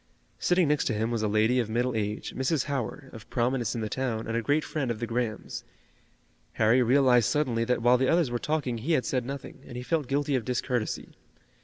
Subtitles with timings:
[0.39, 2.63] Sitting next to him was a lady of middle age, Mrs.
[2.63, 5.63] Howard, of prominence in the town and a great friend of the Grahams.
[6.53, 9.83] Harry realized suddenly that while the others were talking he had said nothing, and he
[9.83, 11.09] felt guilty of discourtesy.